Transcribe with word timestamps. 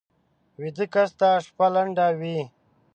ویده 0.59 0.85
کس 0.93 1.09
ته 1.19 1.29
شپه 1.45 1.67
لنډه 1.73 2.07
وي 2.19 2.39